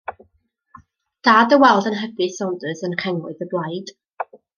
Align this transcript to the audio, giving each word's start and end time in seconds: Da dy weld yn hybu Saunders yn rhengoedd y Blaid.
Da 1.27 1.33
dy 1.51 1.59
weld 1.65 1.89
yn 1.91 1.97
hybu 1.99 2.29
Saunders 2.39 2.81
yn 2.89 2.97
rhengoedd 3.03 3.45
y 3.47 3.49
Blaid. 3.53 3.93